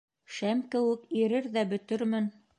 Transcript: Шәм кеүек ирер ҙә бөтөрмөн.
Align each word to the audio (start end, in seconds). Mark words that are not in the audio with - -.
Шәм 0.37 0.63
кеүек 0.75 1.05
ирер 1.21 1.51
ҙә 1.59 1.67
бөтөрмөн. 1.75 2.33